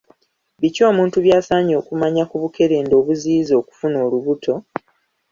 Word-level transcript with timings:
Biki 0.61 0.81
omuntu 0.91 1.17
by'asaanye 1.25 1.73
okumanya 1.81 2.23
ku 2.29 2.35
bukerenda 2.41 2.93
obuziyiza 3.01 3.53
okufuna 3.61 3.97
olubuto? 4.05 4.53